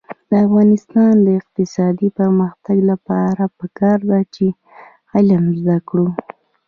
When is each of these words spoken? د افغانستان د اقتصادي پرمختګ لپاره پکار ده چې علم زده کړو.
د 0.29 0.31
افغانستان 0.45 1.13
د 1.25 1.27
اقتصادي 1.39 2.09
پرمختګ 2.19 2.77
لپاره 2.91 3.43
پکار 3.59 3.99
ده 4.09 4.19
چې 4.33 4.45
علم 5.15 5.43
زده 5.59 5.77
کړو. 5.89 6.07